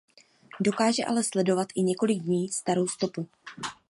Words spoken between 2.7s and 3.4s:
stopu.